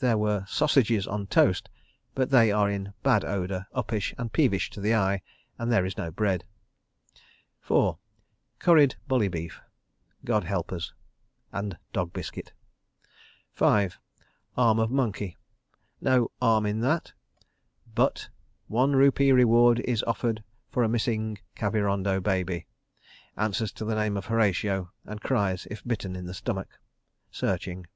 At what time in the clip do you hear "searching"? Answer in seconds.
27.30-27.86